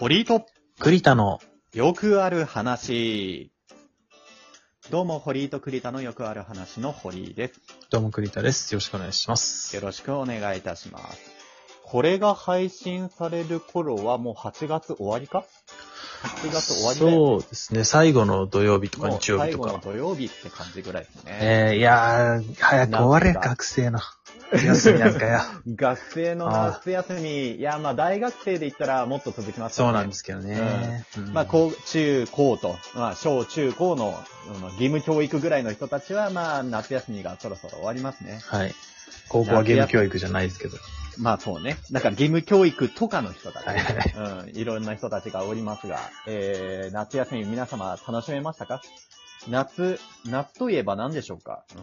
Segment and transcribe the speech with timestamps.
[0.00, 0.46] 堀井と
[0.78, 1.40] 栗田の、
[1.74, 3.52] よくある話。
[4.88, 7.60] どうも、堀井と栗田のよくある話の堀井です。
[7.90, 8.72] どうも栗田です。
[8.72, 9.76] よろしくお願いします。
[9.76, 11.20] よろしくお願いいたします。
[11.84, 15.44] これが配信される頃はもう8月終わりか
[16.22, 17.84] ?8 月終わりだよそうですね。
[17.84, 19.80] 最後の土曜日とかもう日曜日と最後のか。
[19.80, 21.38] 土曜日って感じぐらいですね。
[21.42, 23.98] えー、いやー、早く終われ、学生の。
[24.52, 25.40] 休みなんかよ。
[25.76, 31.04] 学生の夏休み、いや、まあ大学生で言ったらもっと続きますそうよねなんですけどね。
[31.16, 38.40] うんまあ、高、中、高と、まあ、小、中、高の、うん義務教育ぐらいの人たちは、まあ、夏休みがそろそろ終わりますね。
[38.46, 38.74] はい。
[39.28, 40.76] 高校は義務教育じゃないですけど。
[41.18, 41.76] まあ、そうね。
[41.92, 48.80] だから、義務教育とかの人たち、はいはいうん、いろんな人たちがおりますが、えー、夏休み皆様楽しめましたか？
[49.48, 51.64] 夏、夏といえば何でしょうか？
[51.76, 51.80] う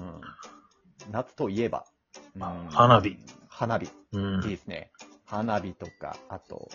[1.10, 1.12] ん。
[1.12, 1.86] 夏といえば。
[2.36, 3.18] うん花火。
[3.50, 3.90] 花火。
[4.14, 4.50] うんいい。
[4.50, 4.92] ですね。
[5.26, 6.70] 花火とか、あと、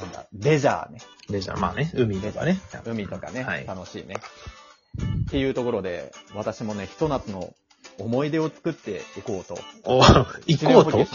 [0.00, 1.00] なんだ、レジャーね。
[1.28, 2.58] で、じゃあまあね、海とかね。
[2.86, 3.66] 海とかね、はい。
[3.66, 4.16] 楽しいね。
[5.22, 7.52] っていうところで、私もね、ひと夏の
[7.98, 9.58] 思い出を作っていこうと。
[9.84, 10.02] お
[10.46, 11.06] 行こうと？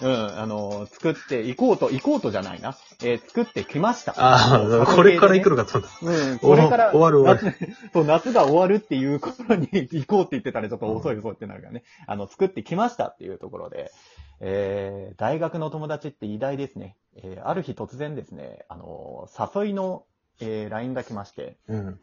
[0.00, 2.76] うん、あの、作っていこうと、行こうとじゃないな。
[3.02, 4.14] えー作ってきました。
[4.16, 6.06] ああ、これから行くのかと思った。
[6.06, 11.84] うん、これから、お終わる終わる夏 そう、夏が終わるっていう頃に行こうって言ってたらちょっと遅い遅いってなるからね。
[12.06, 13.92] あの、作ってきましたっていうところで、
[14.40, 16.96] えー、大学の友達って偉大ですね。
[17.16, 20.04] えー、ある日突然ですね、あの、誘いの、
[20.40, 22.00] えー、LINE が来まして、うん。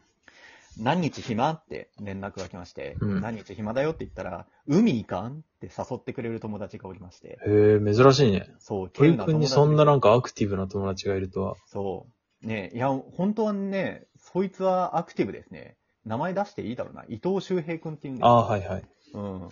[0.78, 1.50] 何日暇？
[1.52, 8.46] って連絡が来まして、うん何日暇だよって言ったら、海行かんって誘ってくれる友達がおりまして、へえ、珍しいね。
[8.58, 11.56] そう、鳥くんにそんなのなんかアクティブな友達がいるとは。
[11.66, 12.06] そ
[12.42, 12.46] う。
[12.46, 15.76] ねいや、本当はね、そいつはアクティブですね。
[16.04, 17.04] 名前出していいだろうな。
[17.08, 18.84] 伊藤修平くんっていうんですああ、はいはい。
[19.14, 19.48] うん。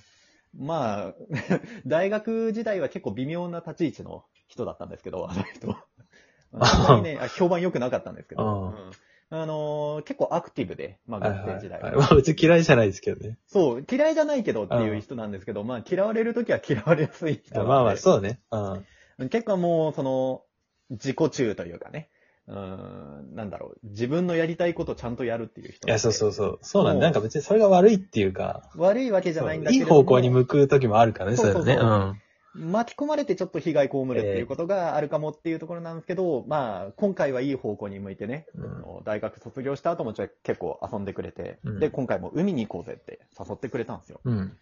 [0.58, 1.14] まあ、
[1.86, 5.77] 大学時代は結構微妙な立ち位置の人だったんですけど、あの人。
[6.52, 8.90] あんまりね、あ評判良くなかったんですけど、あうん
[9.33, 11.96] あのー結構アクティブで、まあ学生時代ははい。
[11.96, 13.39] まあ別に嫌いじゃないですけどね。
[13.46, 18.40] そう、嫌いじゃないけどっていう人なんですけど、まあ嫌われるときは嫌われやすい人なんでまあまあ、そうね。
[18.51, 19.29] うん。
[19.29, 20.42] 結構もう、その、
[20.90, 22.11] 自己中というかね、
[22.48, 26.33] うーん、なんだろう、自分のやりたいことちゃんとやるっていう人いや、そうそうう。
[26.33, 26.58] そう。
[26.63, 27.07] そうなんもうだ。
[27.07, 30.01] なんか別にそれが悪いっていうか、悪いわけじゃないんだけいいれども。
[30.01, 32.20] 方向に向く時もあるからね、そそうそうそうれはね。
[32.55, 38.70] 巻き込まれてちょっと被害被るっていうことがあるかもっていうところなんですけど、まあ、今回はいい方向に向いてね、うん
[39.05, 44.20] 大学卒業した後もちょ結構遊んでくれて、うんで、今回も海に行こうぜって誘ってくれたんですよ。
[44.24, 44.33] うん。
[44.33, 44.58] うん。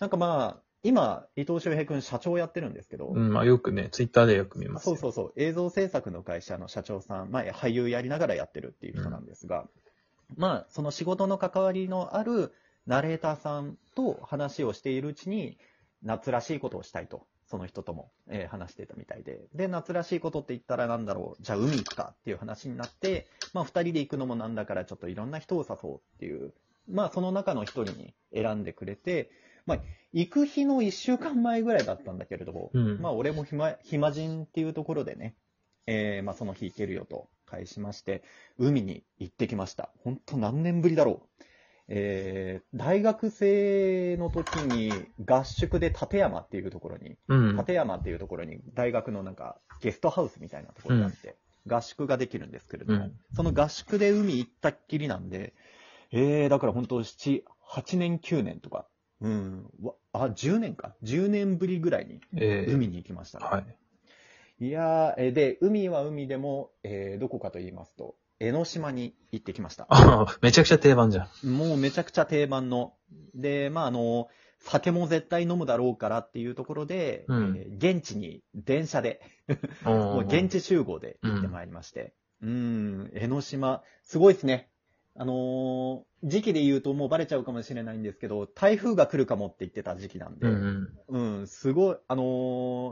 [0.00, 4.84] なんかまあ、今、伊藤修平君社長やってるんですけど、うん、まあよくね、ツイッターでよく見ます。
[4.84, 9.66] そうそうそう、映像制作の会社の社長さん、まあ、俳優やりながらやってるっていう人なんですが、
[10.36, 12.52] まあ、その仕事の関わりのある
[12.86, 15.58] ナレーターさんと話をしているうちに、
[16.04, 26.52] 夏らしいことをしたいと、その人とも、えー話してたみたいで、で、夏らしいことって言ったらなんだろう、じゃあ海行くかっていう話になって、まあ、二人で行くのもなんだからちょっといろんな人を誘おうっていう、
[26.88, 29.30] まあ、その中の一人に選んでくれて、
[29.66, 29.78] まあ、
[30.12, 35.34] 行く日の一週間前ぐらいだったんだけれども、うんまあ、俺も暇、暇人っていうところでね、
[35.86, 38.22] えーまあ、その日行けるよと返しまして、
[38.58, 39.90] 海に行ってきました。
[40.02, 41.44] 本当何年ぶりだろう。
[41.88, 44.90] えー大学生の時に
[45.24, 47.56] 合宿で立山っていうところに、うん。
[47.56, 51.36] 立山っていうところに大学のなんかゲストハウスみたいなところがあって、
[51.66, 55.54] 合宿ができるんですけれども、うんその合宿で海行ったっきりなんで、
[56.10, 58.86] えー、だから本当7、8年9年とか、
[59.20, 60.94] うん、わあ、10年か。
[61.02, 63.46] 10年ぶりぐらいにえー海に行きましたね。
[63.46, 63.58] は
[64.60, 64.66] い。
[64.66, 69.86] いやー、えーで、海は海でも、えーどこかと言いますと、江ノ島に行ってきました。
[69.88, 71.50] あめちゃくちゃ定番じゃん。
[71.50, 72.94] もうめちゃくちゃ定番の。
[73.34, 74.28] で、まあ、あの、
[74.58, 79.20] 酒も絶対飲むだろうからっていうところで、うんえー現地に電車で、
[79.82, 82.14] も もう現地集合で行ってまいりまして。
[82.42, 84.70] うん、江ノ島、すごいですね。
[85.16, 92.22] あのー時期で言うともうバレちゃうかもしれないんですけど、台風が来るかもって言ってた時期なんで、うんうん、すごい、あの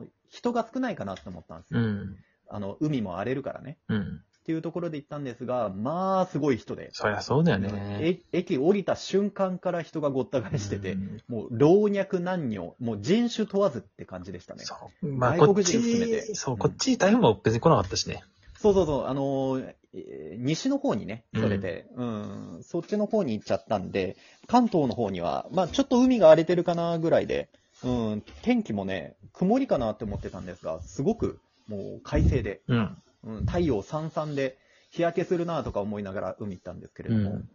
[0.04, 1.80] ー人が少ないかなって思ったんですよ。
[1.80, 1.86] うん。
[1.86, 2.16] うん。
[2.48, 3.78] あの、海も荒れるからね。
[3.88, 4.22] うん。
[4.42, 6.90] っていうところで行ったんですが、まあ、すごい人で。
[6.92, 7.98] そりゃそうだよね。
[8.00, 14.64] え駅降りた瞬間から人がごった返してて、うんもう老若男女、もう人種問わずって感じでしたね。
[14.64, 15.06] そう。
[15.06, 18.24] まあ、外こっ国人含めてち、そうう、んこっち台風も別に来なかったしね。
[18.58, 24.16] そうそうそう、あのーえー西の方にね、それで、うん、そっちの方に行っちゃったんで、
[24.48, 27.50] 関東の方には、まあちょっと海が荒れてるかなぐらいで、
[27.84, 32.96] うん、天気もね、曇りかなって思ってたんですが、すごくもう快晴で、うん。
[33.24, 34.58] うん、太陽さんさんで、
[34.90, 37.48] 日焼けするなとか思いながら海行ったんですけれども、うん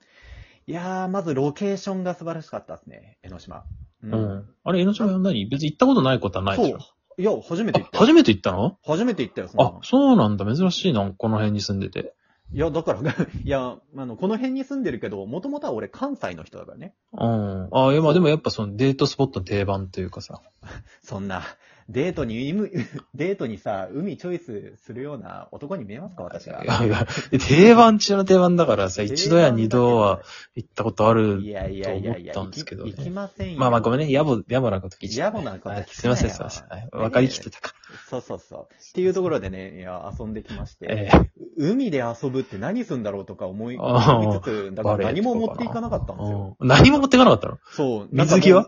[0.69, 3.63] いやー、まずロケーションが素晴らしかったですね、江ノ島。
[4.03, 4.49] ううん。
[4.65, 5.45] あれ、江ノ島何？
[5.45, 6.79] 別に行ったことないことはないでしょ？。
[7.17, 8.05] いや、初めて行ったよ。
[8.05, 8.77] 初めて行ったの？
[8.85, 10.45] 初めて行ったよ、そあの、そうなんだ。
[10.45, 11.09] 珍しいな。
[11.17, 12.13] この辺に住んでて。
[12.51, 12.99] いや、だから、
[13.43, 16.93] いや、あの、この辺に住んでるけど、もともとは俺関西の人だからね。
[17.13, 17.69] うん。
[17.71, 20.41] あ、いや、まあでもやっぱそのデートスポットの定番というかさ。
[21.01, 21.43] そんな、
[21.89, 22.69] デートに、海
[23.16, 26.63] デートにさ、海チョイスするような男に見えますか、私が。
[26.63, 27.07] いやいや、
[27.39, 30.22] 定番中の定番だからさ、一度や二度は
[30.56, 31.50] 行ったことあるい。
[31.50, 33.60] やいやいやいや、と思ったんですけどね行き行きませんよ。
[33.60, 34.13] まあまあごめんね。
[34.13, 35.38] 野暮、野暮なこと聞いちゃった。
[35.38, 36.68] 野暮なこと聞いすいません、すいません。
[36.68, 37.74] はい分かりきってたか。
[38.10, 38.68] そうそうそう。
[38.74, 41.12] っていうところでね、いや、遊んできまして、え
[41.57, 46.57] 海で遊ぶって何するんだろうとか思い、つつ、だから何も持っていかなかったんえですよ。
[46.60, 48.10] うん何も持ってかなかったのそう。
[48.12, 48.68] 水着は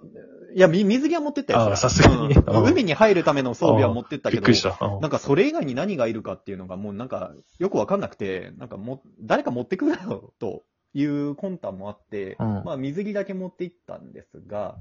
[0.56, 1.76] いや、み水着は持ってったよ。
[1.76, 4.78] さすがにうんうん海に入るための装備は持ってったけどびっくり、した。
[4.82, 10.64] うんなんかそれ以外に何がいるかっていうのがもうなんかよくわかんなくて、なんかも、誰か持ってくるよと
[10.94, 14.78] いう魂胆もあって、うんまあ水着だけ持って行ったんですが、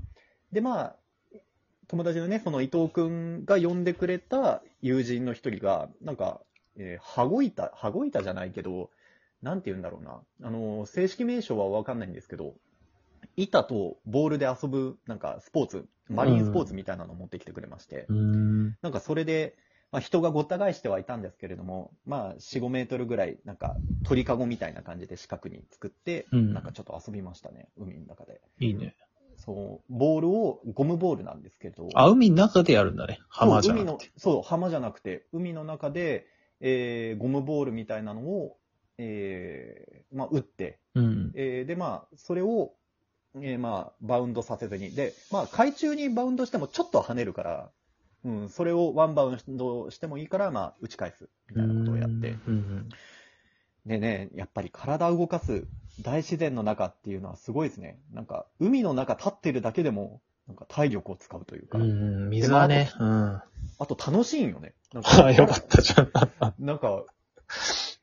[0.52, 0.96] でまあ、
[1.88, 6.40] 友達のね、その伊藤くんが呼んでくれた友人の一人が、なんか、
[6.76, 8.90] えー、羽子板、羽子板じゃないけど、
[9.42, 10.20] なんて言うんだろうな。
[10.42, 12.54] あの、正式名称はわかんないんですけど、
[13.36, 18.76] 板とボールで遊ぶ、なんかスポーツ、マリンスポーツみたいなのを持ってきてくれまして、うーん。
[18.82, 19.56] なんかそれで、
[19.90, 28.40] まあ、人がごった返してはいたんですけれども、まあ、4、5メートルぐらい、なんか、鳥かごみたいな感じで四角に作って、うんなんかちょっと遊びましたね、海の中で。
[28.60, 28.96] いいね。
[29.36, 33.20] そう、ボールを、ゴムボールなんですけど、あ、海の中でやるんだね。
[33.28, 36.26] 浜じゃなそう海のくて。、そう、浜じゃなくて、海の中で、
[36.60, 38.58] えー、ゴムボールみたいなのを、
[38.98, 41.32] えー、まあ、打って、うん。
[41.34, 42.74] えー、で、まあ、それを、
[43.36, 44.90] えー、まあ、バウンドさせずに。
[44.90, 47.70] で、まあ、海中にバウンドしてもちょっと跳ねるから、
[48.24, 52.36] うん、それをワンバウンドしてもいいから、まあ、打ち返す、みたいなことをやって。
[53.86, 55.66] でね、やっぱり体を動かす
[56.02, 57.98] 大自然の中っていうのはすごいですね。
[58.12, 61.94] なんか、海の中立ってるだけでも、なんか体力を使うというか、うんう
[62.26, 62.30] ん。
[62.30, 62.90] 水はね。
[62.98, 63.42] うん。
[63.78, 64.74] あと楽しいんよね。
[64.92, 66.10] なんか あ、よかったじゃん。
[66.58, 67.04] なんか、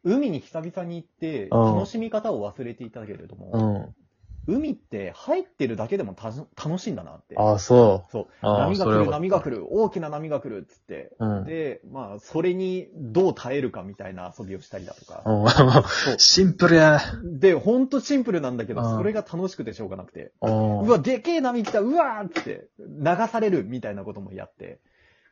[0.04, 4.05] 海に久々に行って、うん楽しみ方を忘れていたけれども、うん。
[4.48, 7.36] 海って入ってるだけでもた楽しいんだなって。
[7.38, 8.28] あ、そそう。
[8.42, 11.12] あー波が来る、波が来る、大きな波が来るっつって。
[11.20, 11.26] う。
[11.26, 11.46] うん。
[11.46, 15.24] で、まあ、それにどう耐えるかみたいな遊びをしたりだとか。
[15.26, 17.00] うんそうシンプルや。
[17.24, 20.32] で、ほんとシンプルなんだけど、うんそれが楽しくてしょうがなくて。
[20.42, 24.80] うんうわ、でけえ波来た、うわーっつって、流されるみたいなこともやって。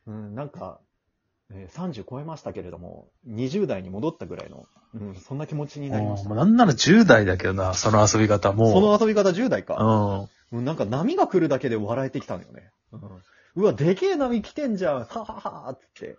[0.07, 0.79] うん、なんか、
[1.53, 6.29] えー30超えましたけれども、20代に戻ったぐらいの、うん、そんな気持ちになりました。
[6.29, 8.71] もうなんなら10代だけどな、その遊び方もう。
[8.71, 9.75] その遊び方10代うか。
[10.51, 10.57] ん。
[10.57, 12.71] うん、なんか波が来るだけで笑えてきたのよね。
[12.91, 16.17] うん、うわ、でけえ波来てんじゃん、はははつって。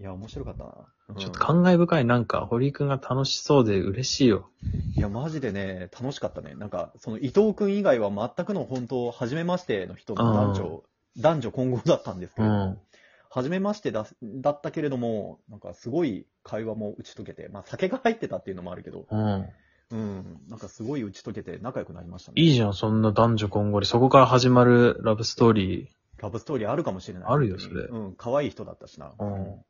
[0.00, 0.70] いや、面白かったな。
[1.08, 4.48] うんちょっと感慨深い、なんか、堀井くんが楽しそうで嬉しいよ。
[4.96, 6.54] いや、マジでね、楽しかったね。
[6.54, 10.82] なんか、その伊藤くん以外は全くの本当、初めましての人の男女、
[11.18, 12.78] 男女混合だったんですけど、うん。
[13.34, 19.48] 初めましてだだったけれども、なんかすごい会話も打ち解けて、まあ酒が入ってたっていうのもあるけど、うん。
[19.90, 22.40] うん、なんかすごい打ち解けて仲良くなりましたね。
[22.40, 23.86] いいじゃん、そんな男女混合で。
[23.86, 25.88] そこから始まるラブストーリ
[26.18, 27.28] ラブストーリーあるかもしれない。
[27.28, 29.12] あるよそれうん、可愛い人だったしな。
[29.18, 29.64] うん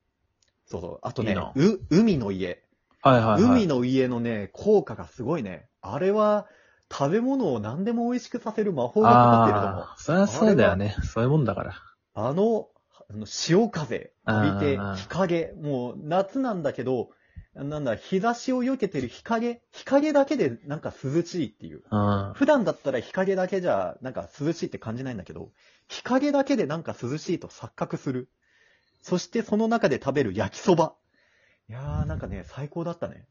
[0.66, 0.98] そうそう。
[1.00, 2.62] あとねいいなう、海の家。
[3.02, 3.08] ー。
[3.08, 3.42] はいはいはい。
[3.42, 5.68] 海の家のね、効果がすごいね。
[5.80, 6.46] あれは、
[6.92, 9.80] 食べ物を何でも美味しくさせる魔法がかかってると思う。
[9.80, 10.96] ああ、そりゃそうだよね。
[11.02, 11.74] そういうもんだから。
[12.14, 12.68] あの、
[13.08, 17.10] あの潮風浴びてあー、日陰、もう夏なんだけど、
[17.54, 21.82] なんだ、日差しを避けてる日陰、日陰だけでなんか涼しいっていう。
[21.90, 22.32] うん。
[22.34, 25.50] 普段だったら日陰だけじゃ、なんか涼しいって感じないんだけど、
[25.88, 28.28] 日陰だけでなんか涼しいと錯覚する。
[29.02, 30.94] そしてその中で食べる焼きそば。
[31.68, 33.26] いやーなんかね、最高だったね。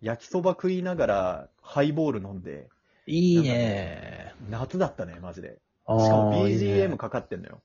[0.00, 2.68] 焼きそば食いながら、ハイボール飲んで、
[3.06, 4.34] いいね。
[4.50, 5.58] 夏だったね、マジで。
[5.86, 7.62] あしかも BGM ねかかってんのよ。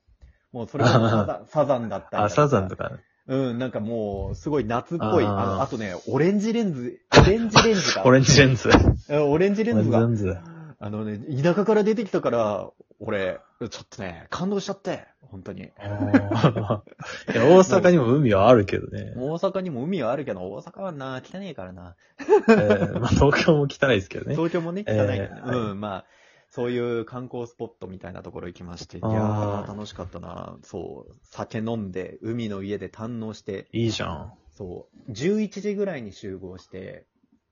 [0.54, 2.92] もうそれがサザン サザンだったりあ、だサザンとか。
[3.26, 5.24] うん、なんかもう、すごい夏っぽい。
[5.24, 8.04] あーあのあとね、オレンジレンズ、オレンジレンズが。
[8.06, 8.68] オレンジレンズ。
[9.08, 10.06] うんオレンジレンズがオレ。
[10.08, 10.40] ンジレンズ。
[10.78, 12.70] あのね、田舎から出てきたから、
[13.00, 15.62] 俺、ちょっとね、感動しちゃって、本当に。
[15.62, 19.14] いや大阪にも海はあるけどね。
[19.16, 21.96] 大阪にも海はあるけど、大阪はな、汚いからな。
[22.20, 24.36] えーまあ、東京も汚いですけどね。
[24.36, 24.94] 東京もね、汚い。
[24.94, 26.04] えーうん、まあ、
[26.54, 30.56] そういう観光スポットみたいなところ行きまして、いやあーー、楽しかったな。
[30.62, 34.32] そう、酒飲んで、海の家で堪能して、いいじゃん。
[34.56, 37.06] そう、11時ぐらいに集合して、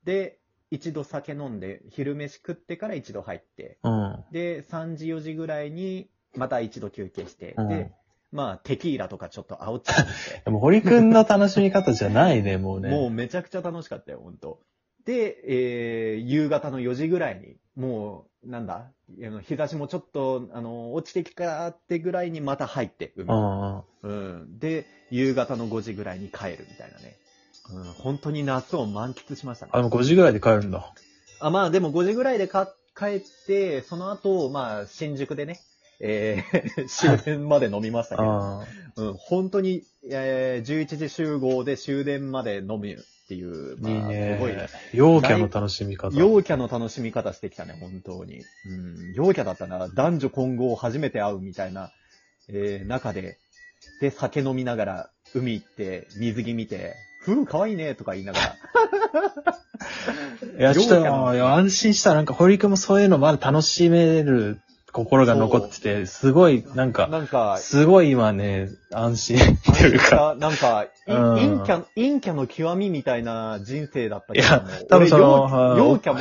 [0.05, 0.39] で、
[0.71, 4.23] 一度酒飲んで、昼飯食ってから一度入って、うん。
[4.31, 7.91] で、3時4時ぐらいに、また一度休憩して、うんで、
[8.31, 10.11] まあ、テキーラとかちょっと煽っちゃって、
[10.45, 12.89] でも、堀くんの楽しみ方じゃないね、もうね。
[12.89, 14.61] もうめちゃくちゃ楽しかったよ、本当
[15.05, 18.91] で、えー、夕方の4時ぐらいに、もう、なんだ、
[19.41, 23.29] 日差しもちょっと、あの、落ちてきたってぐらいにまた入って、海
[24.03, 24.59] うん。
[24.59, 27.15] で、夕方の5時ぐらいに帰るみたいなね。
[27.71, 29.71] うん、本当に夏を満喫しましたね。
[29.73, 30.93] あ、でも5時ぐらいで帰るんだ。
[31.39, 35.59] あ、まあでも5時ぐらいでか帰って、その後、まあ新宿でね、
[36.05, 38.65] えー 終電まで飲みましたけど、あ
[38.97, 44.67] うん、本当に、えー11時集合で終電まで飲むっていう、あ、いいまあすごいね。
[44.93, 46.15] 陽キャの楽しみ方。
[46.17, 48.41] 陽キャの楽しみ方してきたね、本当に。
[48.67, 49.87] うん、陽キャだったな。
[49.87, 51.91] 男女混合初めて会うみたいな、
[52.49, 53.37] えー中で、
[54.01, 58.55] で、酒飲みながら、海行って、水着見て、ふう、かわいいね、とか言いながら。
[60.59, 62.13] いや、ちょっと、安心した。
[62.13, 64.59] なんか、堀君もそういうのまだ楽しめる
[64.93, 69.39] 心が残ってて、すごい、なんか、なんか、すごい今ね、安心っ
[69.77, 70.35] ていうか。
[70.39, 76.19] なんか、いうん陰キャ、陰キャの極みみたいな人生だったけどもいや多分その俺陽陽キャも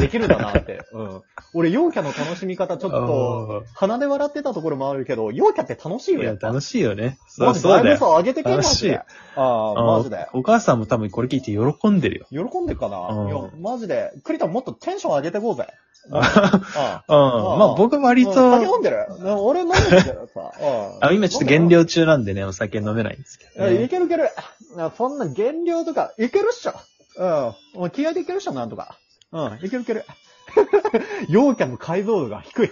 [0.00, 0.84] できるんだなって。
[0.94, 1.22] うん。
[1.52, 6.36] 俺、陽キャの楽しみ方ちょっと、鼻で笑ってたところもあるけど、陽キャって楽しいよ、いや。
[6.40, 7.18] 楽しいよね。
[7.26, 7.98] そマうそうだよ。
[7.98, 8.92] 上げてけんマジで。
[8.92, 10.28] 楽しいああ、マジで。
[10.32, 12.26] お母さんも多分これ聞いて喜んでるよ。
[12.30, 14.12] 喜んでっかな、うんいや、マジで。
[14.22, 15.66] クリタンもっとテンション上げてこうぜ。
[16.10, 16.16] うん。
[16.16, 16.22] うん。
[16.24, 19.06] あまあ僕割うん酒飲と、んでる？
[19.20, 20.52] な俺飲んでるけどさ。
[20.60, 23.88] うんあ今ちょっと減量中なんでね、お酒飲めないんですけど、い。
[23.88, 24.30] けるいける。
[24.76, 26.74] なそんな減量とか、いけるっしょ。
[27.16, 27.80] うん。
[27.80, 28.98] もう気合でいけるっしょ、なんとか。
[29.32, 30.04] うん、いけるいける。
[31.28, 32.70] 陽キャの解像度が低い。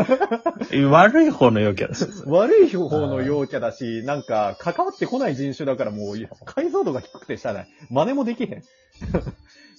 [0.90, 2.24] 悪い方の陽キャです。
[2.26, 7.68] 悪い方の陽キャだし、なんか、関わってこない人種だからもう、解像度が低くてしゃあない。
[7.90, 8.62] 真似もできへん。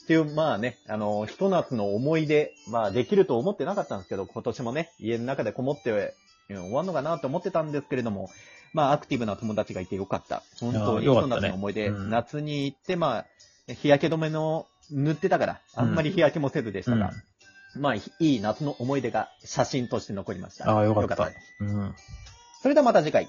[0.03, 6.09] っていう、まあね、あの、ひと夏の思い出、まあできると思ってなかったんですけど、今年もね、家の中でこもって、うん
[6.49, 8.29] 終わんのかなと思ってたんですけれども、
[8.73, 10.43] まあアクティブな友達がいてよかった。
[10.59, 13.25] 本当にひと夏の思い出、うん夏に行って、まあ、
[13.73, 17.11] 日焼け止めの塗ってたから、あんまり日焼けもせずでしたが、
[17.77, 20.69] まあ、いい夏の思い出が写真として残りました。
[20.69, 21.29] ああ、よかった。
[21.29, 21.95] ねうん。
[22.61, 23.27] それではまた次回。